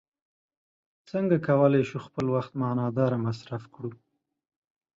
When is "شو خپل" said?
1.89-2.25